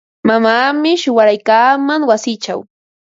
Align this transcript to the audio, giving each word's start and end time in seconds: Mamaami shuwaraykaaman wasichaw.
Mamaami 0.27 0.91
shuwaraykaaman 1.01 2.01
wasichaw. 2.09 2.59